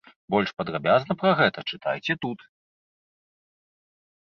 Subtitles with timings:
[0.35, 2.43] Больш падрабязна пра гэта чытайце тут.